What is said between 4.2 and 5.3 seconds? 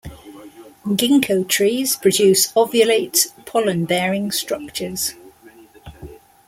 structures.